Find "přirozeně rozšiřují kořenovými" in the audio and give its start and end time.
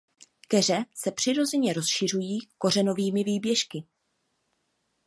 1.11-3.23